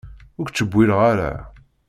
Ur 0.39 0.45
k-ttcewwileɣ 0.47 0.99
ara. 1.11 1.31